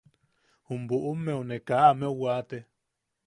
[0.67, 2.57] Jum buʼummeu ne kaa ameu waate.